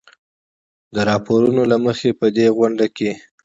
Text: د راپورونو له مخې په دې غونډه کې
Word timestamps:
د 0.93 0.95
راپورونو 1.09 1.61
له 1.71 1.77
مخې 1.85 2.09
په 2.19 2.27
دې 2.35 2.47
غونډه 2.57 2.85
کې 2.97 3.11